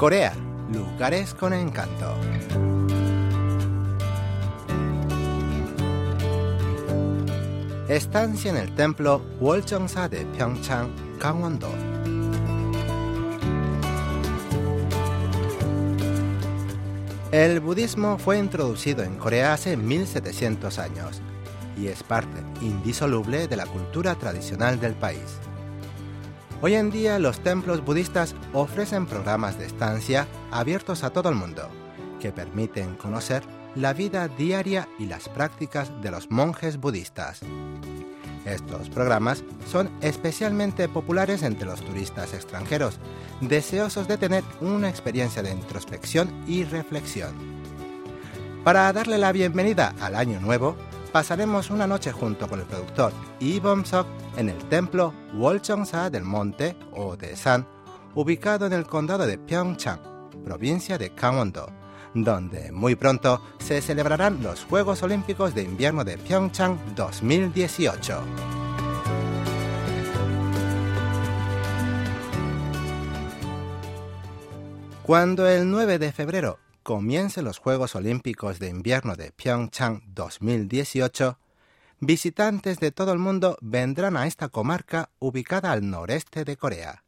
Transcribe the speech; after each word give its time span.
Corea, 0.00 0.32
lugares 0.72 1.34
con 1.34 1.52
encanto. 1.52 2.14
Estancia 7.86 8.50
en 8.50 8.56
el 8.56 8.74
templo 8.74 9.20
Woljeongsa 9.40 10.08
de 10.08 10.24
Pyeongchang, 10.24 11.18
Gangwon-do. 11.18 11.68
El 17.30 17.60
budismo 17.60 18.16
fue 18.16 18.38
introducido 18.38 19.04
en 19.04 19.18
Corea 19.18 19.52
hace 19.52 19.76
1700 19.76 20.78
años 20.78 21.20
y 21.76 21.88
es 21.88 22.02
parte 22.02 22.42
indisoluble 22.62 23.48
de 23.48 23.56
la 23.56 23.66
cultura 23.66 24.14
tradicional 24.14 24.80
del 24.80 24.94
país. 24.94 25.40
Hoy 26.62 26.74
en 26.74 26.90
día 26.90 27.18
los 27.18 27.40
templos 27.40 27.82
budistas 27.82 28.34
ofrecen 28.52 29.06
programas 29.06 29.58
de 29.58 29.64
estancia 29.64 30.28
abiertos 30.50 31.04
a 31.04 31.10
todo 31.10 31.30
el 31.30 31.34
mundo, 31.34 31.70
que 32.20 32.32
permiten 32.32 32.96
conocer 32.96 33.42
la 33.74 33.94
vida 33.94 34.28
diaria 34.28 34.86
y 34.98 35.06
las 35.06 35.30
prácticas 35.30 35.90
de 36.02 36.10
los 36.10 36.30
monjes 36.30 36.76
budistas. 36.78 37.40
Estos 38.44 38.90
programas 38.90 39.42
son 39.66 39.90
especialmente 40.02 40.86
populares 40.86 41.42
entre 41.42 41.64
los 41.64 41.80
turistas 41.80 42.34
extranjeros, 42.34 42.98
deseosos 43.40 44.06
de 44.06 44.18
tener 44.18 44.44
una 44.60 44.90
experiencia 44.90 45.42
de 45.42 45.52
introspección 45.52 46.44
y 46.46 46.64
reflexión. 46.64 47.34
Para 48.64 48.92
darle 48.92 49.16
la 49.16 49.32
bienvenida 49.32 49.94
al 49.98 50.14
año 50.14 50.38
nuevo, 50.40 50.76
pasaremos 51.10 51.70
una 51.70 51.86
noche 51.86 52.12
junto 52.12 52.48
con 52.48 52.60
el 52.60 52.66
productor 52.66 53.12
Bom-sok 53.40 54.06
en 54.36 54.48
el 54.48 54.58
templo 54.68 55.14
Wolcheongsa 55.34 56.10
del 56.10 56.24
Monte 56.24 56.76
o 56.92 57.16
de 57.16 57.36
San, 57.36 57.66
ubicado 58.14 58.66
en 58.66 58.72
el 58.72 58.86
condado 58.86 59.26
de 59.26 59.38
Pyeongchang, 59.38 60.00
provincia 60.44 60.98
de 60.98 61.10
Gangwon-do, 61.10 61.68
donde 62.14 62.72
muy 62.72 62.96
pronto 62.96 63.42
se 63.58 63.80
celebrarán 63.80 64.42
los 64.42 64.64
Juegos 64.64 65.02
Olímpicos 65.02 65.54
de 65.54 65.62
Invierno 65.62 66.04
de 66.04 66.18
Pyeongchang 66.18 66.94
2018. 66.94 68.22
Cuando 75.02 75.48
el 75.48 75.68
9 75.68 75.98
de 75.98 76.12
febrero 76.12 76.58
comiencen 76.82 77.44
los 77.44 77.58
Juegos 77.58 77.96
Olímpicos 77.96 78.58
de 78.58 78.68
Invierno 78.68 79.16
de 79.16 79.32
Pyeongchang 79.32 80.02
2018, 80.14 81.38
visitantes 82.00 82.80
de 82.80 82.92
todo 82.92 83.12
el 83.12 83.18
mundo 83.18 83.58
vendrán 83.60 84.16
a 84.16 84.26
esta 84.26 84.48
comarca 84.48 85.10
ubicada 85.18 85.70
al 85.70 85.88
noreste 85.88 86.44
de 86.44 86.56
Corea. 86.56 87.04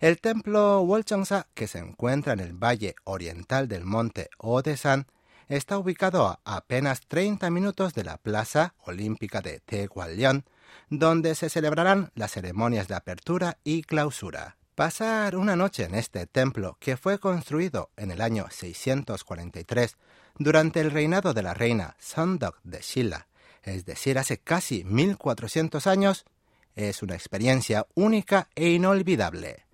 El 0.00 0.20
templo 0.20 0.82
Wolcheongsa, 0.82 1.48
que 1.54 1.66
se 1.66 1.78
encuentra 1.78 2.32
en 2.32 2.40
el 2.40 2.52
valle 2.52 2.94
oriental 3.04 3.66
del 3.68 3.84
monte 3.84 4.30
Odesan, 4.38 5.06
está 5.48 5.78
ubicado 5.78 6.26
a 6.26 6.40
apenas 6.44 7.00
30 7.06 7.50
minutos 7.50 7.94
de 7.94 8.04
la 8.04 8.18
Plaza 8.18 8.74
Olímpica 8.84 9.40
de 9.40 9.60
Taegwallyeon, 9.60 10.44
donde 10.90 11.34
se 11.34 11.48
celebrarán 11.48 12.10
las 12.14 12.32
ceremonias 12.32 12.88
de 12.88 12.94
apertura 12.94 13.58
y 13.64 13.82
clausura. 13.82 14.56
Pasar 14.74 15.36
una 15.36 15.56
noche 15.56 15.84
en 15.84 15.94
este 15.94 16.26
templo, 16.26 16.76
que 16.78 16.96
fue 16.96 17.18
construido 17.18 17.90
en 17.96 18.10
el 18.10 18.20
año 18.20 18.46
643 18.50 19.96
durante 20.38 20.80
el 20.80 20.90
reinado 20.90 21.34
de 21.34 21.42
la 21.42 21.54
reina 21.54 21.96
Sondok 21.98 22.60
de 22.62 22.80
Shilla, 22.80 23.27
es 23.62 23.84
decir, 23.84 24.18
hace 24.18 24.38
casi 24.38 24.84
1400 24.84 25.86
años, 25.86 26.24
es 26.74 27.02
una 27.02 27.14
experiencia 27.14 27.86
única 27.94 28.48
e 28.54 28.70
inolvidable. 28.70 29.64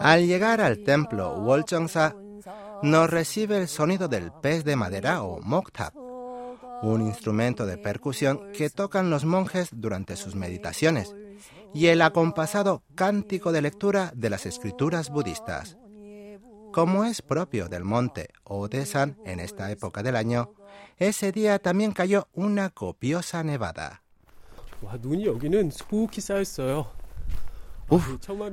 Al 0.00 0.26
llegar 0.26 0.60
al 0.60 0.82
templo 0.84 1.40
Wolcheongsa, 1.40 2.14
nos 2.82 3.10
recibe 3.10 3.58
el 3.58 3.68
sonido 3.68 4.08
del 4.08 4.32
pez 4.32 4.64
de 4.64 4.76
madera 4.76 5.22
o 5.22 5.40
moktap, 5.40 5.94
un 6.82 7.02
instrumento 7.02 7.66
de 7.66 7.76
percusión 7.76 8.52
que 8.52 8.70
tocan 8.70 9.10
los 9.10 9.24
monjes 9.24 9.68
durante 9.72 10.16
sus 10.16 10.34
meditaciones, 10.34 11.14
y 11.72 11.86
el 11.86 12.02
acompasado 12.02 12.82
cántico 12.94 13.52
de 13.52 13.62
lectura 13.62 14.12
de 14.14 14.30
las 14.30 14.46
escrituras 14.46 15.10
budistas. 15.10 15.76
Como 16.72 17.04
es 17.04 17.20
propio 17.20 17.68
del 17.68 17.84
monte 17.84 18.30
Odesan 18.44 19.18
en 19.24 19.40
esta 19.40 19.70
época 19.70 20.02
del 20.02 20.16
año, 20.16 20.52
ese 20.98 21.32
día 21.32 21.58
también 21.58 21.92
cayó 21.92 22.28
una 22.32 22.70
copiosa 22.70 23.42
nevada. 23.42 24.02
Uf, 27.90 28.06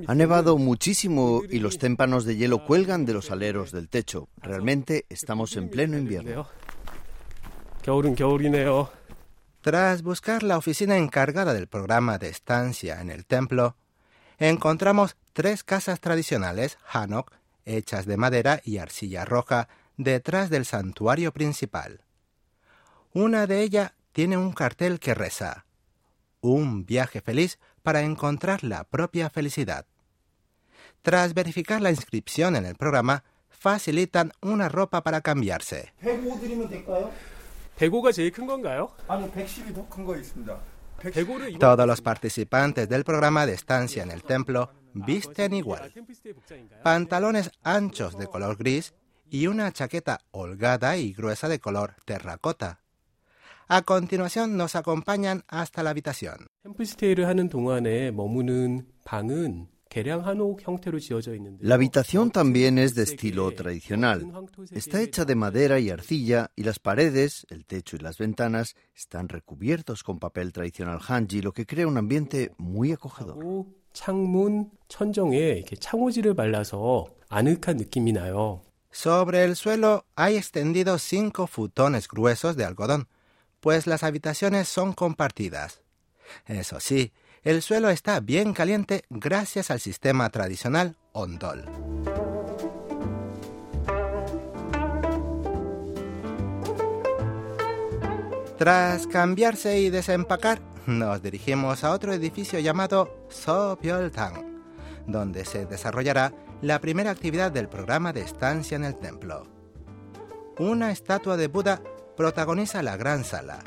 ha 0.08 0.16
nevado 0.16 0.58
muchísimo 0.58 1.44
y 1.48 1.60
los 1.60 1.78
témpanos 1.78 2.26
de 2.26 2.38
hielo 2.38 2.66
cuelgan 2.66 3.06
de 3.06 3.14
los 3.14 3.30
aleros 3.30 3.72
del 3.72 3.88
techo. 3.88 4.30
Realmente 4.42 5.06
estamos 5.10 5.56
en 5.56 5.70
pleno 5.70 5.96
invierno. 5.96 6.48
Tras 9.62 10.02
buscar 10.02 10.42
la 10.42 10.58
oficina 10.58 10.98
encargada 10.98 11.54
del 11.54 11.68
programa 11.68 12.18
de 12.18 12.30
estancia 12.30 13.00
en 13.00 13.12
el 13.12 13.28
templo, 13.28 13.76
encontramos 14.40 15.18
tres 15.34 15.64
casas 15.64 16.00
tradicionales 16.00 16.80
Hanok 16.86 17.32
hechas 17.66 18.08
de 18.08 18.18
madera 18.18 18.62
y 18.64 18.80
arcilla 18.80 19.24
roja 19.24 19.68
detrás 19.98 20.50
del 20.50 20.66
santuario 20.66 21.32
principal. 21.32 22.02
Una 23.14 23.46
de 23.46 23.62
ellas 23.62 23.94
tiene 24.14 24.36
un 24.38 24.52
cartel 24.52 25.00
que 25.00 25.14
reza 25.14 25.67
Un 26.42 26.86
viaje 26.86 27.22
feliz 27.22 27.60
para 27.84 28.02
encontrar 28.02 28.64
la 28.64 28.84
propia 28.84 29.30
felicidad. 29.30 29.86
Tras 31.02 31.34
verificar 31.34 31.82
la 31.82 31.90
inscripción 31.90 32.56
en 32.56 32.66
el 32.66 32.76
programa, 32.76 33.24
facilitan 33.50 34.32
una 34.42 34.70
ropa 34.70 35.04
para 35.04 35.22
cambiarse. 35.22 35.94
Todos 41.60 41.88
los 41.88 42.02
participantes 42.02 42.90
del 42.90 43.04
programa 43.04 43.46
de 43.46 43.54
estancia 43.54 44.04
en 44.04 44.12
el 44.12 44.24
templo 44.24 44.72
visten 44.94 45.54
igual. 45.54 45.94
Pantalones 46.84 47.52
anchos 47.64 48.18
de 48.18 48.28
color 48.28 48.58
gris 48.58 48.94
y 49.30 49.48
una 49.48 49.72
chaqueta 49.72 50.22
holgada 50.32 50.98
y 50.98 51.14
gruesa 51.14 51.48
de 51.48 51.60
color 51.60 51.96
terracota. 52.06 52.80
A 53.70 53.82
continuación 53.82 54.56
nos 54.56 54.76
acompañan 54.76 55.44
hasta 55.50 55.84
la 55.84 55.90
habitación. 55.90 56.48
La 61.60 61.76
habitación 61.76 62.32
también 62.32 62.78
es 62.78 62.96
de 62.96 63.04
estilo 63.04 63.52
tradicional. 63.52 64.32
Está 64.72 65.02
hecha 65.02 65.26
de 65.26 65.36
madera 65.36 65.80
y 65.80 65.90
arcilla 65.90 66.50
y 66.56 66.64
las 66.64 66.80
paredes, 66.80 67.46
el 67.50 67.66
techo 67.66 67.98
y 67.98 68.00
las 68.00 68.18
ventanas 68.18 68.76
están 68.96 69.28
recubiertos 69.28 70.02
con 70.02 70.20
papel 70.20 70.54
tradicional 70.54 71.00
hanji, 71.06 71.42
lo 71.42 71.52
que 71.52 71.66
crea 71.66 71.88
un 71.88 71.98
ambiente 71.98 72.54
muy 72.58 72.94
acogedor. 72.94 73.66
Sobre 78.92 79.44
el 79.44 79.56
suelo 79.58 80.06
hay 80.16 80.38
extendidos 80.38 81.02
cinco 81.02 81.48
futones 81.48 82.08
gruesos 82.08 82.56
de 82.56 82.64
algodón 82.64 83.10
pues 83.60 83.88
las 83.88 84.04
habitaciones 84.04 84.68
son 84.68 84.94
compartidas. 84.94 85.82
Eso 86.46 86.80
sí, 86.80 87.14
el 87.44 87.62
suelo 87.62 87.90
está 87.90 88.20
bien 88.20 88.54
caliente 88.54 89.04
gracias 89.10 89.72
al 89.72 89.80
sistema 89.80 90.30
tradicional 90.30 90.98
Ondol. 91.14 91.66
Tras 98.58 99.06
cambiarse 99.06 99.80
y 99.80 99.92
desempacar, 99.92 100.60
nos 100.88 101.22
dirigimos 101.22 101.84
a 101.84 101.92
otro 101.92 102.12
edificio 102.12 102.58
llamado 102.60 103.28
Sopyeoltang, 103.30 104.64
donde 105.06 105.46
se 105.46 105.68
desarrollará 105.68 106.34
la 106.62 106.80
primera 106.80 107.12
actividad 107.12 107.52
del 107.52 107.70
programa 107.70 108.14
de 108.14 108.22
estancia 108.22 108.76
en 108.76 108.84
el 108.84 108.96
templo. 108.96 109.46
Una 110.58 110.92
estatua 110.92 111.38
de 111.38 111.48
Buda 111.48 111.82
protagoniza 112.18 112.82
la 112.84 112.98
gran 112.98 113.24
sala 113.24 113.60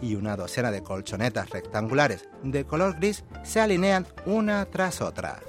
y 0.00 0.14
una 0.14 0.36
docena 0.36 0.70
de 0.70 0.82
colchonetas 0.82 1.50
rectangulares 1.50 2.28
de 2.42 2.64
color 2.64 2.96
gris 2.96 3.24
se 3.42 3.60
alinean 3.60 4.06
una 4.24 4.64
tras 4.66 5.00
otra. 5.02 5.40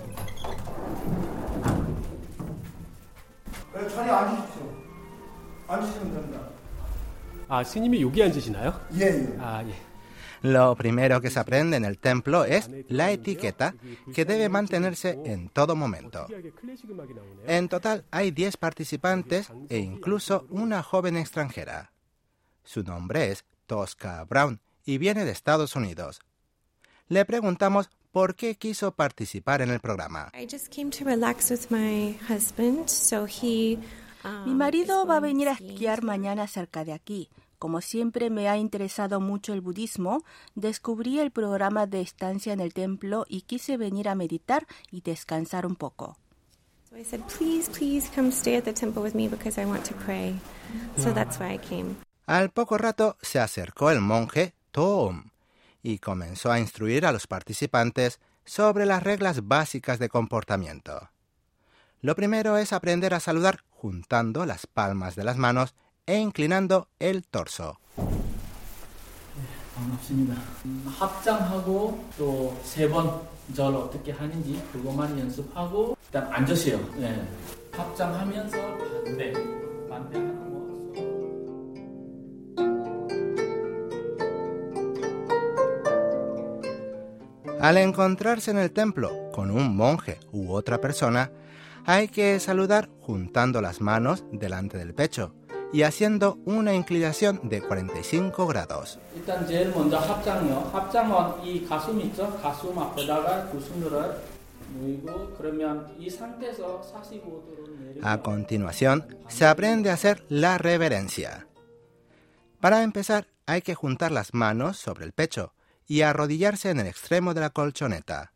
Lo 10.41 10.75
primero 10.75 11.19
que 11.19 11.29
se 11.29 11.39
aprende 11.39 11.77
en 11.77 11.85
el 11.85 11.97
templo 11.97 12.45
es 12.45 12.69
la 12.89 13.11
etiqueta 13.11 13.75
que 14.13 14.25
debe 14.25 14.49
mantenerse 14.49 15.19
en 15.25 15.49
todo 15.49 15.75
momento. 15.75 16.27
En 17.45 17.67
total 17.69 18.05
hay 18.11 18.31
10 18.31 18.57
participantes 18.57 19.51
e 19.69 19.79
incluso 19.79 20.45
una 20.49 20.83
joven 20.83 21.17
extranjera. 21.17 21.91
Su 22.67 22.83
nombre 22.83 23.31
es 23.31 23.45
Tosca 23.65 24.25
Brown 24.25 24.59
y 24.85 24.97
viene 24.97 25.23
de 25.23 25.31
Estados 25.31 25.77
Unidos. 25.77 26.19
Le 27.07 27.23
preguntamos 27.23 27.89
por 28.11 28.35
qué 28.35 28.55
quiso 28.55 28.91
participar 28.91 29.61
en 29.61 29.69
el 29.69 29.79
programa. 29.79 30.33
Mi 34.45 34.53
marido 34.53 35.05
va 35.05 35.15
a 35.15 35.19
venir 35.21 35.47
a 35.47 35.53
esquiar 35.53 36.03
mañana 36.03 36.45
cerca 36.47 36.83
de 36.83 36.91
aquí. 36.91 37.29
Como 37.57 37.79
siempre 37.79 38.29
me 38.29 38.49
ha 38.49 38.57
interesado 38.57 39.21
mucho 39.21 39.53
el 39.53 39.61
budismo, 39.61 40.25
descubrí 40.55 41.19
el 41.19 41.31
programa 41.31 41.87
de 41.87 42.01
estancia 42.01 42.51
en 42.51 42.59
el 42.59 42.73
templo 42.73 43.25
y 43.29 43.43
quise 43.43 43.77
venir 43.77 44.09
a 44.09 44.15
meditar 44.15 44.67
y 44.91 44.99
descansar 44.99 45.65
un 45.65 45.77
poco. 45.77 46.17
Al 52.27 52.49
poco 52.49 52.77
rato 52.77 53.15
se 53.21 53.39
acercó 53.39 53.89
el 53.89 54.01
monje 54.01 54.53
Tom 54.71 55.29
y 55.81 55.99
comenzó 55.99 56.51
a 56.51 56.59
instruir 56.59 57.05
a 57.05 57.13
los 57.13 57.25
participantes 57.25 58.19
sobre 58.43 58.85
las 58.85 59.01
reglas 59.01 59.47
básicas 59.47 59.97
de 59.97 60.09
comportamiento. 60.09 61.09
Lo 62.01 62.17
primero 62.17 62.57
es 62.57 62.73
aprender 62.73 63.13
a 63.13 63.21
saludar 63.21 63.63
juntando 63.69 64.45
las 64.45 64.67
palmas 64.67 65.15
de 65.15 65.23
las 65.23 65.37
manos 65.37 65.73
e 66.05 66.17
inclinando 66.17 66.89
el 66.99 67.25
torso. 67.25 67.79
Al 87.59 87.77
encontrarse 87.77 88.51
en 88.51 88.59
el 88.59 88.71
templo 88.71 89.31
con 89.31 89.49
un 89.49 89.75
monje 89.75 90.19
u 90.31 90.51
otra 90.51 90.79
persona, 90.79 91.31
hay 91.85 92.07
que 92.07 92.39
saludar 92.39 92.87
juntando 93.01 93.61
las 93.61 93.81
manos 93.81 94.25
delante 94.31 94.77
del 94.77 94.93
pecho 94.93 95.33
y 95.73 95.81
haciendo 95.81 96.37
una 96.45 96.75
inclinación 96.75 97.41
de 97.49 97.61
45 97.61 98.45
grados. 98.45 98.99
A 108.03 108.17
continuación, 108.21 109.17
se 109.27 109.45
aprende 109.47 109.89
a 109.89 109.93
hacer 109.93 110.23
la 110.29 110.57
reverencia. 110.59 111.47
Para 112.61 112.83
empezar, 112.83 113.25
hay 113.47 113.63
que 113.63 113.73
juntar 113.73 114.11
las 114.11 114.35
manos 114.35 114.77
sobre 114.77 115.05
el 115.05 115.11
pecho 115.11 115.53
y 115.87 116.01
arrodillarse 116.01 116.69
en 116.69 116.79
el 116.79 116.87
extremo 116.87 117.33
de 117.33 117.41
la 117.41 117.49
colchoneta. 117.49 118.33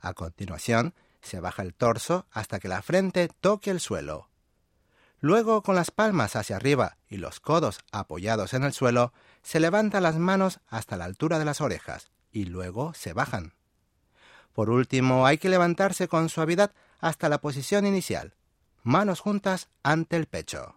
A 0.00 0.12
continuación, 0.14 0.94
se 1.22 1.40
baja 1.40 1.62
el 1.62 1.74
torso 1.74 2.26
hasta 2.30 2.60
que 2.60 2.68
la 2.68 2.82
frente 2.82 3.30
toque 3.40 3.70
el 3.70 3.80
suelo. 3.80 4.28
Luego, 5.20 5.62
con 5.62 5.74
las 5.74 5.90
palmas 5.90 6.36
hacia 6.36 6.56
arriba 6.56 6.98
y 7.08 7.16
los 7.16 7.40
codos 7.40 7.80
apoyados 7.90 8.52
en 8.52 8.62
el 8.62 8.74
suelo, 8.74 9.14
se 9.42 9.58
levantan 9.58 10.02
las 10.02 10.18
manos 10.18 10.60
hasta 10.68 10.98
la 10.98 11.06
altura 11.06 11.38
de 11.38 11.46
las 11.46 11.62
orejas 11.62 12.10
y 12.30 12.44
luego 12.44 12.92
se 12.92 13.14
bajan. 13.14 13.54
Por 14.52 14.68
último, 14.68 15.26
hay 15.26 15.38
que 15.38 15.48
levantarse 15.48 16.08
con 16.08 16.28
suavidad 16.28 16.72
hasta 17.00 17.30
la 17.30 17.40
posición 17.40 17.86
inicial, 17.86 18.34
manos 18.82 19.20
juntas 19.20 19.68
ante 19.82 20.16
el 20.16 20.26
pecho. 20.26 20.76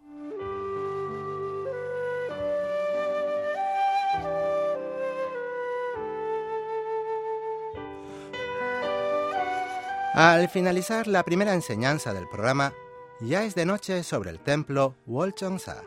Al 10.18 10.50
finalizar 10.50 11.06
la 11.06 11.22
primera 11.22 11.54
enseñanza 11.54 12.12
del 12.12 12.28
programa, 12.28 12.74
ya 13.22 13.44
es 13.44 13.54
de 13.54 13.68
noche 13.68 14.02
sobre 14.02 14.32
el 14.32 14.40
templo 14.40 14.96
Wolcheongsa 15.06 15.84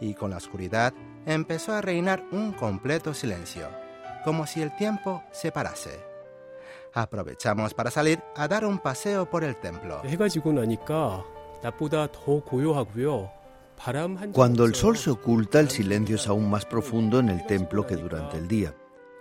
y 0.00 0.14
con 0.14 0.30
la 0.30 0.38
oscuridad 0.38 0.94
empezó 1.26 1.74
a 1.74 1.82
reinar 1.82 2.24
un 2.32 2.52
completo 2.52 3.12
silencio, 3.12 3.68
como 4.24 4.46
si 4.46 4.62
el 4.62 4.74
tiempo 4.76 5.22
se 5.32 5.52
parase. 5.52 6.00
Aprovechamos 6.94 7.74
para 7.74 7.90
salir 7.90 8.22
a 8.36 8.48
dar 8.48 8.64
un 8.64 8.78
paseo 8.78 9.28
por 9.28 9.44
el 9.44 9.56
templo. 9.56 10.00
Cuando 14.32 14.64
el 14.64 14.74
sol 14.74 14.96
se 14.96 15.10
oculta, 15.10 15.60
el 15.60 15.68
silencio 15.68 16.16
es 16.16 16.26
aún 16.26 16.48
más 16.48 16.64
profundo 16.64 17.18
en 17.18 17.28
el 17.28 17.44
templo 17.44 17.86
que 17.86 17.96
durante 17.96 18.38
el 18.38 18.48
día. 18.48 18.74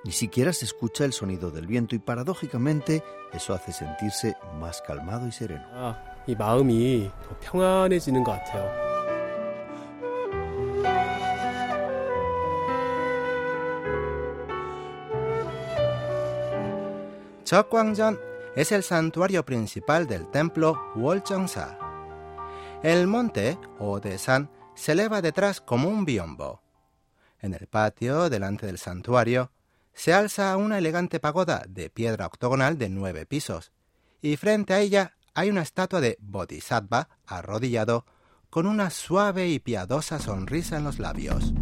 Ni 0.06 0.12
siquiera 0.12 0.54
se 0.54 0.66
escucha 0.66 1.04
el 1.04 1.14
sonido 1.14 1.50
del 1.50 1.66
viento 1.66 1.96
y 1.96 2.00
paradójicamente 2.00 3.04
eso 3.34 3.56
hace 3.56 3.74
sentirse 3.74 4.36
más 4.60 4.84
calmado 4.84 5.28
y 5.28 5.32
sereno. 5.32 5.66
Chokwangjong 17.44 18.20
es 18.56 18.72
el 18.72 18.84
santuario 18.84 19.44
principal 19.44 20.06
del 20.06 20.30
templo 20.30 20.80
Wolcheongsa. 20.94 21.80
El 22.84 23.08
monte 23.08 23.58
o 23.80 24.00
de 24.00 24.20
San 24.20 24.52
se 24.76 24.92
eleva 24.92 25.24
detrás 25.24 25.62
como 25.62 25.90
un 25.90 26.06
biombo. 26.06 26.62
En 27.40 27.56
el 27.56 27.66
patio 27.66 28.30
delante 28.30 28.68
del 28.68 28.78
santuario 28.78 29.50
se 29.96 30.14
alza 30.14 30.56
una 30.58 30.78
elegante 30.78 31.20
pagoda 31.20 31.64
de 31.68 31.90
piedra 31.90 32.28
octogonal 32.28 32.78
de 32.78 32.90
nueve 32.90 33.26
pisos, 33.26 33.72
y 34.22 34.36
frente 34.36 34.74
a 34.74 34.82
ella 34.82 35.14
hay 35.34 35.50
una 35.50 35.62
estatua 35.62 36.02
de 36.02 36.18
Bodhisattva 36.22 37.08
arrodillado 37.26 38.06
con 38.50 38.68
una 38.68 38.90
suave 38.90 39.50
y 39.50 39.60
piadosa 39.60 40.20
sonrisa 40.20 40.78
en 40.78 40.84
los 40.84 41.00
labios. 41.00 41.54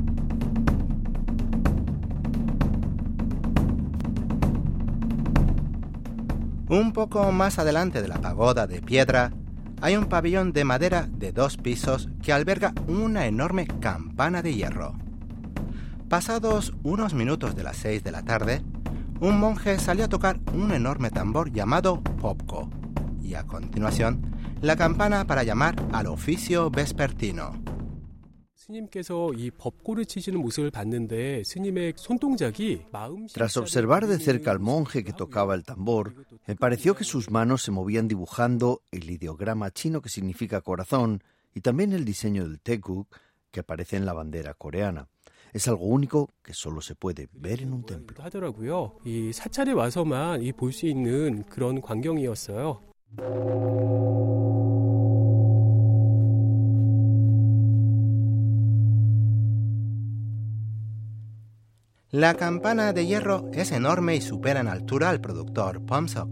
Un 6.69 6.91
poco 6.91 7.31
más 7.31 7.59
adelante 7.59 8.01
de 8.01 8.07
la 8.07 8.19
pagoda 8.19 8.65
de 8.65 8.81
piedra 8.81 9.31
hay 9.81 9.95
un 9.95 10.05
pabellón 10.05 10.53
de 10.53 10.63
madera 10.63 11.07
de 11.07 11.31
dos 11.31 11.57
pisos 11.57 12.09
que 12.23 12.33
alberga 12.33 12.73
una 12.87 13.27
enorme 13.27 13.67
campana 13.67 14.41
de 14.41 14.55
hierro. 14.55 14.95
Pasados 16.13 16.75
unos 16.83 17.15
minutos 17.15 17.55
de 17.55 17.63
las 17.63 17.75
seis 17.75 18.03
de 18.03 18.11
la 18.11 18.23
tarde, 18.23 18.61
un 19.19 19.39
monje 19.39 19.79
salió 19.79 20.05
a 20.05 20.09
tocar 20.09 20.39
un 20.53 20.71
enorme 20.71 21.09
tambor 21.09 21.51
llamado 21.51 22.03
popko 22.03 22.69
y 23.19 23.33
a 23.33 23.47
continuación 23.47 24.21
la 24.61 24.75
campana 24.75 25.25
para 25.25 25.41
llamar 25.41 25.75
al 25.91 26.05
oficio 26.05 26.69
vespertino. 26.69 27.59
Tras 33.33 33.57
observar 33.57 34.05
de 34.05 34.19
cerca 34.19 34.51
al 34.51 34.59
monje 34.59 35.03
que 35.03 35.13
tocaba 35.13 35.55
el 35.55 35.63
tambor, 35.63 36.13
me 36.45 36.55
pareció 36.55 36.95
que 36.95 37.05
sus 37.05 37.31
manos 37.31 37.63
se 37.63 37.71
movían 37.71 38.07
dibujando 38.07 38.83
el 38.91 39.09
ideograma 39.09 39.71
chino 39.71 39.99
que 39.99 40.09
significa 40.09 40.61
corazón 40.61 41.23
y 41.55 41.61
también 41.61 41.91
el 41.91 42.05
diseño 42.05 42.43
del 42.43 42.59
tekuk 42.59 43.07
que 43.49 43.61
aparece 43.61 43.97
en 43.97 44.05
la 44.05 44.13
bandera 44.13 44.53
coreana. 44.53 45.07
Es 45.53 45.67
algo 45.67 45.85
único 45.85 46.31
que 46.41 46.55
solo 46.55 46.81
se 46.81 46.95
puede 46.95 47.29
ver 47.31 47.61
en 47.61 47.73
un 47.73 47.85
templo. 47.85 48.17
La 62.09 62.33
campana 62.33 62.93
de 62.93 63.05
hierro 63.05 63.51
es 63.53 63.71
enorme 63.71 64.15
y 64.15 64.21
supera 64.21 64.59
en 64.59 64.67
altura 64.67 65.09
al 65.09 65.21
productor 65.21 65.85
Pomsok. 65.85 66.29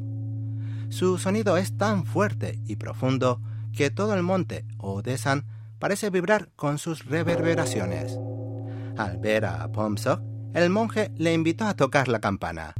Su 0.89 1.19
sonido 1.19 1.57
es 1.57 1.77
tan 1.77 2.05
fuerte 2.05 2.59
y 2.65 2.75
profundo 2.75 3.39
que 3.71 3.91
todo 3.91 4.15
el 4.15 4.23
monte 4.23 4.65
o 4.79 5.03
Desan 5.03 5.45
parece 5.77 6.09
vibrar 6.09 6.49
con 6.55 6.79
sus 6.79 7.05
reverberaciones. 7.05 8.17
Al 9.01 9.17
ver 9.17 9.45
a 9.45 9.67
Pomsok, 9.71 10.21
el 10.53 10.69
monje 10.69 11.09
le 11.17 11.33
invitó 11.33 11.65
a 11.65 11.73
tocar 11.73 12.07
la 12.07 12.19
campana. 12.19 12.75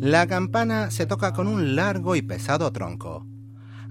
La 0.00 0.26
campana 0.26 0.90
se 0.90 1.06
toca 1.06 1.32
con 1.32 1.46
un 1.46 1.76
largo 1.76 2.16
y 2.16 2.22
pesado 2.22 2.72
tronco, 2.72 3.24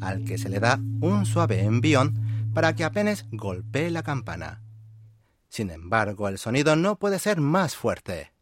al 0.01 0.25
que 0.25 0.37
se 0.37 0.49
le 0.49 0.59
da 0.59 0.81
un 0.99 1.25
suave 1.25 1.63
envión 1.63 2.19
para 2.53 2.75
que 2.75 2.83
apenas 2.83 3.25
golpee 3.31 3.89
la 3.89 4.03
campana. 4.03 4.61
Sin 5.47 5.69
embargo, 5.69 6.27
el 6.27 6.39
sonido 6.39 6.75
no 6.75 6.97
puede 6.97 7.19
ser 7.19 7.39
más 7.39 7.77
fuerte. 7.77 8.34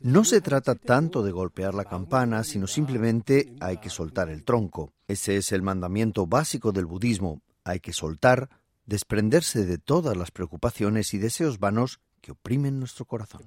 No 0.00 0.24
se 0.24 0.40
trata 0.40 0.74
tanto 0.74 1.22
de 1.22 1.32
golpear 1.32 1.74
la 1.74 1.84
campana, 1.84 2.44
sino 2.44 2.66
simplemente 2.66 3.54
hay 3.60 3.78
que 3.78 3.88
soltar 3.88 4.28
el 4.28 4.44
tronco. 4.44 4.92
Ese 5.08 5.36
es 5.36 5.52
el 5.52 5.62
mandamiento 5.62 6.26
básico 6.26 6.72
del 6.72 6.86
budismo. 6.86 7.40
Hay 7.64 7.80
que 7.80 7.92
soltar, 7.92 8.48
desprenderse 8.86 9.64
de 9.64 9.78
todas 9.78 10.16
las 10.16 10.30
preocupaciones 10.30 11.14
y 11.14 11.18
deseos 11.18 11.58
vanos 11.58 12.00
que 12.20 12.32
oprimen 12.32 12.78
nuestro 12.78 13.04
corazón. 13.04 13.42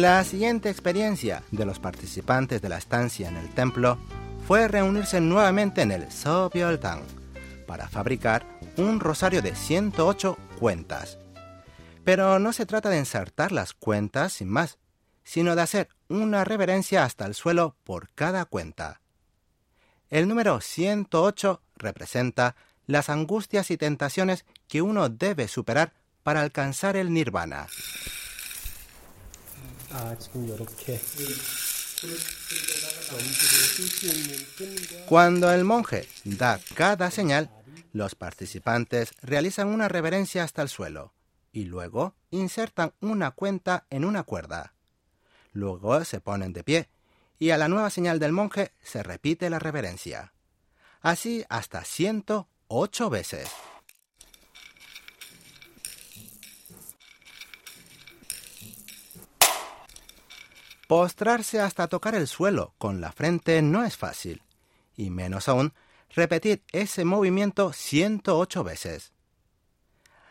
La 0.00 0.24
siguiente 0.24 0.70
experiencia 0.70 1.44
de 1.52 1.64
los 1.64 1.78
participantes 1.78 2.60
de 2.60 2.68
la 2.68 2.78
estancia 2.78 3.28
en 3.28 3.36
el 3.36 3.48
templo 3.54 3.96
fue 4.44 4.66
reunirse 4.66 5.20
nuevamente 5.20 5.82
en 5.82 5.92
el 5.92 6.10
Sobyoltang 6.10 7.04
para 7.68 7.88
fabricar 7.88 8.44
un 8.76 8.98
rosario 8.98 9.40
de 9.40 9.54
108 9.54 10.36
cuentas. 10.58 11.18
Pero 12.02 12.40
no 12.40 12.52
se 12.52 12.66
trata 12.66 12.90
de 12.90 12.98
ensartar 12.98 13.52
las 13.52 13.72
cuentas 13.72 14.32
sin 14.32 14.48
más, 14.48 14.78
sino 15.22 15.54
de 15.54 15.62
hacer 15.62 15.88
una 16.08 16.42
reverencia 16.42 17.04
hasta 17.04 17.24
el 17.24 17.34
suelo 17.36 17.76
por 17.84 18.08
cada 18.16 18.46
cuenta. 18.46 19.00
El 20.10 20.26
número 20.26 20.60
108 20.60 21.62
representa 21.76 22.56
las 22.88 23.08
angustias 23.10 23.70
y 23.70 23.76
tentaciones 23.76 24.44
que 24.66 24.82
uno 24.82 25.08
debe 25.08 25.46
superar 25.46 25.92
para 26.24 26.40
alcanzar 26.40 26.96
el 26.96 27.12
nirvana. 27.12 27.68
Cuando 35.08 35.52
el 35.52 35.64
monje 35.64 36.08
da 36.24 36.60
cada 36.74 37.10
señal, 37.10 37.50
los 37.92 38.14
participantes 38.14 39.12
realizan 39.22 39.68
una 39.68 39.88
reverencia 39.88 40.42
hasta 40.42 40.62
el 40.62 40.68
suelo 40.68 41.12
y 41.52 41.64
luego 41.64 42.14
insertan 42.30 42.92
una 43.00 43.30
cuenta 43.30 43.86
en 43.90 44.04
una 44.04 44.24
cuerda. 44.24 44.74
Luego 45.52 46.04
se 46.04 46.20
ponen 46.20 46.52
de 46.52 46.64
pie 46.64 46.88
y 47.38 47.50
a 47.50 47.58
la 47.58 47.68
nueva 47.68 47.90
señal 47.90 48.18
del 48.18 48.32
monje 48.32 48.72
se 48.82 49.02
repite 49.02 49.48
la 49.48 49.60
reverencia. 49.60 50.32
Así 51.00 51.44
hasta 51.48 51.84
108 51.84 53.10
veces. 53.10 53.48
Postrarse 60.96 61.60
hasta 61.60 61.88
tocar 61.88 62.14
el 62.14 62.28
suelo 62.28 62.72
con 62.78 63.00
la 63.00 63.10
frente 63.10 63.60
no 63.62 63.82
es 63.82 63.96
fácil, 63.96 64.44
y 64.94 65.10
menos 65.10 65.48
aún 65.48 65.74
repetir 66.10 66.62
ese 66.70 67.04
movimiento 67.04 67.72
108 67.72 68.62
veces. 68.62 69.12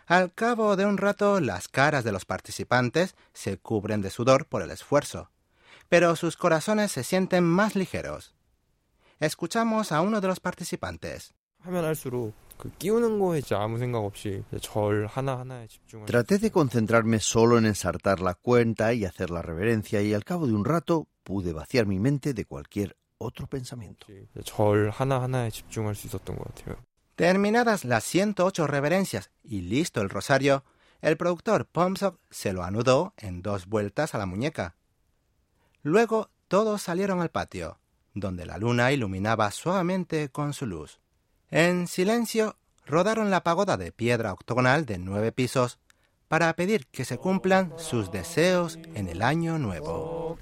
Al 0.06 0.34
cabo 0.34 0.78
de 0.78 0.86
un 0.86 0.98
rato 0.98 1.42
las 1.42 1.68
caras 1.68 2.06
de 2.06 2.14
los 2.14 2.24
participantes 2.24 3.18
se 3.34 3.58
cubren 3.58 4.02
de 4.02 4.10
sudor 4.10 4.46
por 4.46 4.62
el 4.62 4.72
esfuerzo, 4.72 5.32
pero 5.90 6.16
sus 6.16 6.38
corazones 6.38 6.94
se 6.94 7.04
sienten 7.04 7.44
más 7.44 7.76
ligeros. 7.76 8.34
Escuchamos 9.20 9.92
a 9.92 10.00
uno 10.00 10.22
de 10.22 10.30
los 10.30 10.40
participantes. 10.40 11.34
Traté 16.06 16.38
de 16.38 16.52
concentrarme 16.52 17.20
solo 17.20 17.58
en 17.58 17.66
ensartar 17.66 18.22
la 18.22 18.36
cuenta 18.36 18.94
y 18.94 19.06
hacer 19.06 19.30
la 19.30 19.42
reverencia 19.42 20.02
y 20.02 20.14
al 20.14 20.24
cabo 20.24 20.48
de 20.48 20.54
un 20.54 20.66
rato 20.66 21.08
pude 21.24 21.54
vaciar 21.54 21.86
mi 21.86 22.00
mente 22.00 22.34
de 22.34 22.46
cualquier 22.46 22.98
otro 23.18 23.48
pensamiento. 23.48 24.08
Terminadas 27.16 27.86
las 27.86 28.04
108 28.06 28.66
reverencias 28.68 29.30
y 29.44 29.62
listo 29.62 30.02
el 30.02 30.10
rosario, 30.10 30.64
el 31.02 31.18
productor 31.18 31.66
Pomsok 31.68 32.20
se 32.30 32.54
lo 32.54 32.64
anudó 32.64 33.14
en 33.18 33.42
dos 33.42 33.68
vueltas 33.68 34.16
a 34.16 34.18
la 34.18 34.26
muñeca. 34.26 34.76
Luego 35.84 36.30
todos 36.48 36.82
salieron 36.82 37.22
al 37.22 37.30
patio, 37.30 37.80
donde 38.14 38.46
la 38.46 38.58
luna 38.58 38.92
iluminaba 38.92 39.52
suavemente 39.52 40.30
con 40.30 40.54
su 40.54 40.66
luz. 40.66 41.03
En 41.56 41.86
silencio, 41.86 42.56
rodaron 42.84 43.30
la 43.30 43.44
pagoda 43.44 43.78
de 43.78 43.92
piedra 43.92 44.34
octogonal 44.34 44.88
de 44.88 44.98
nueve 44.98 45.32
pisos 45.32 45.78
para 46.28 46.52
pedir 46.56 46.88
que 46.88 47.06
se 47.06 47.20
cumplan 47.20 47.72
sus 47.78 48.12
deseos 48.12 48.80
en 48.96 49.08
el 49.08 49.22
año 49.22 49.60
nuevo. 49.60 50.40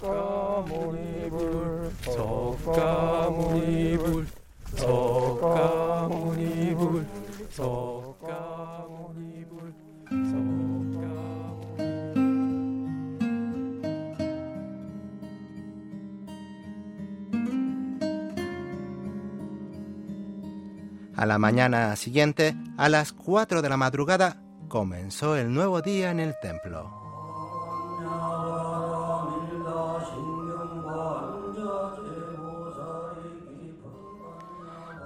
A 21.21 21.27
la 21.27 21.37
mañana 21.37 21.95
siguiente, 21.97 22.55
a 22.77 22.89
las 22.89 23.13
4 23.13 23.61
de 23.61 23.69
la 23.69 23.77
madrugada, 23.77 24.41
comenzó 24.67 25.37
el 25.37 25.53
nuevo 25.53 25.79
día 25.79 26.09
en 26.09 26.19
el 26.19 26.33
templo. 26.41 26.89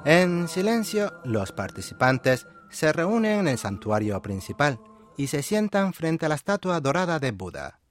En 0.06 0.48
silencio, 0.48 1.12
los 1.26 1.52
participantes 1.52 2.48
se 2.70 2.94
reúnen 2.94 3.40
en 3.40 3.48
el 3.50 3.58
santuario 3.58 4.22
principal 4.22 4.80
y 5.18 5.28
se 5.28 5.44
sientan 5.44 5.92
frente 5.92 6.28
a 6.28 6.30
la 6.30 6.36
estatua 6.36 6.80
dorada 6.80 7.20
de 7.20 7.32
Buda. 7.32 7.82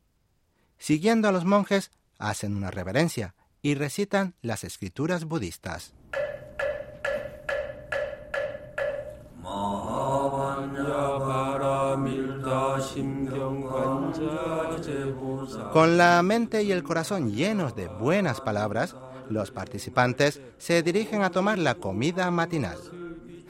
Siguiendo 0.79 1.29
a 1.29 1.33
los 1.33 1.45
monjes, 1.45 1.91
hacen 2.19 2.57
una 2.57 2.71
reverencia 2.71 3.35
y 3.61 3.75
recitan 3.75 4.35
las 4.41 4.65
escrituras 4.65 5.27
budistas. 5.27 5.93
Con 15.73 15.97
la 15.97 16.23
mente 16.23 16.63
y 16.63 16.73
el 16.73 16.83
corazón 16.83 17.33
llenos 17.33 17.75
de 17.75 17.89
buenas 17.89 18.41
palabras, 18.41 18.97
los 19.29 19.51
participantes 19.51 20.41
se 20.59 20.83
dirigen 20.83 21.23
a 21.23 21.31
tomar 21.31 21.59
la 21.59 21.77
comida 21.77 22.31
matinal. 22.31 22.79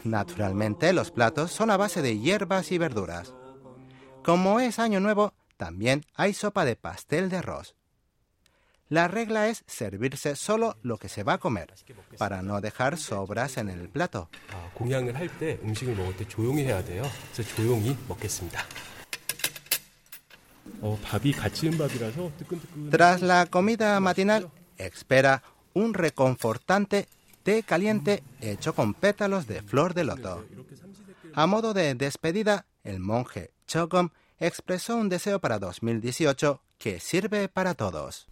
Naturalmente, 0.05 0.93
los 0.93 1.11
platos 1.11 1.51
son 1.51 1.71
a 1.71 1.77
base 1.77 2.03
de 2.03 2.19
hierbas 2.19 2.71
y 2.73 2.79
verduras. 2.79 3.35
Como 4.23 4.61
es 4.61 4.79
año 4.79 5.01
nuevo, 5.01 5.33
también 5.57 6.05
hay 6.15 6.35
sopa 6.35 6.65
de 6.65 6.77
pastel 6.77 7.29
de 7.31 7.39
arroz. 7.39 7.75
La 8.91 9.09
regla 9.09 9.49
es 9.49 9.65
servirse 9.67 10.37
solo 10.37 10.77
lo 10.83 10.99
que 10.99 11.09
se 11.09 11.23
va 11.23 11.35
a 11.35 11.39
comer, 11.39 11.73
para 12.19 12.43
no 12.43 12.61
dejar 12.61 12.99
sobras 12.99 13.57
en 13.57 13.71
el 13.71 13.89
plato. 13.89 14.29
Tras 22.91 23.23
la 23.23 23.47
comida 23.47 24.01
matinal, 24.01 24.51
espera 24.77 25.43
un 25.73 25.95
reconfortante 25.95 27.09
té 27.43 27.63
caliente 27.63 28.23
hecho 28.41 28.75
con 28.75 28.95
pétalos 28.95 29.47
de 29.47 29.63
flor 29.63 29.95
de 29.95 30.05
loto. 30.05 30.45
A 31.35 31.47
modo 31.47 31.75
de 31.75 31.95
despedida, 31.95 32.67
el 32.85 33.01
monje 33.01 33.53
Chogom 33.67 34.11
expresó 34.39 34.97
un 34.97 35.09
deseo 35.09 35.41
para 35.41 35.59
2018 35.59 36.61
que 36.85 37.01
sirve 37.01 37.49
para 37.49 37.73
todos. 37.73 38.29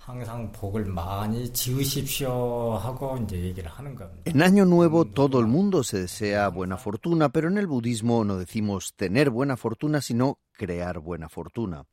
En 4.26 4.42
Año 4.42 4.66
Nuevo 4.66 5.06
todo 5.06 5.40
el 5.40 5.46
mundo 5.46 5.82
se 5.82 6.00
desea 6.00 6.48
buena 6.48 6.76
fortuna, 6.76 7.30
pero 7.30 7.48
en 7.48 7.56
el 7.56 7.66
budismo 7.66 8.24
no 8.24 8.36
decimos 8.36 8.92
tener 8.94 9.30
buena 9.30 9.56
fortuna, 9.56 10.02
sino 10.02 10.38
crear 10.52 10.98
buena 10.98 11.30
fortuna. 11.30 11.86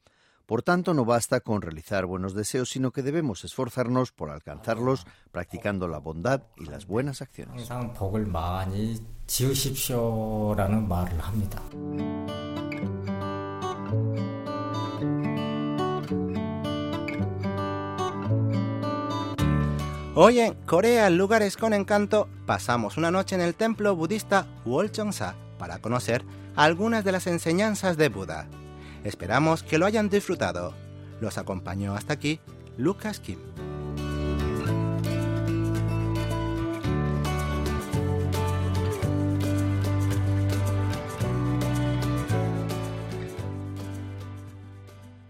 Por 0.46 0.62
tanto, 0.62 0.94
no 0.94 1.06
basta 1.06 1.39
con 1.39 1.62
realizar 1.62 2.06
buenos 2.06 2.34
deseos, 2.34 2.70
sino 2.70 2.92
que 2.92 3.04
debemos 3.04 3.46
esforzarnos 3.46 4.12
por 4.12 4.30
alcanzarlos 4.30 5.08
practicando 5.32 5.88
la 5.88 6.00
bondad 6.00 6.42
y 6.58 6.66
las 6.66 6.88
buenas 6.88 7.22
acciones. 7.22 7.70
Hoy 20.22 20.42
en 20.42 20.54
Corea, 20.66 21.10
lugares 21.10 21.56
con 21.56 21.74
encanto, 21.74 22.28
pasamos 22.46 22.98
una 22.98 23.10
noche 23.10 23.36
en 23.36 23.42
el 23.42 23.56
templo 23.56 23.96
budista 23.96 24.48
Wolcheonsa 24.66 25.36
para 25.58 25.78
conocer 25.78 26.26
algunas 26.58 27.06
de 27.06 27.14
las 27.14 27.26
enseñanzas 27.26 27.96
de 27.96 28.10
Buda. 28.10 28.46
Esperamos 29.06 29.64
que 29.64 29.78
lo 29.78 29.86
hayan 29.86 30.10
disfrutado. 30.10 30.74
Los 31.22 31.38
acompañó 31.38 31.96
hasta 31.96 32.12
aquí 32.12 32.42
Lucas 32.76 33.22
Kim. 33.22 33.40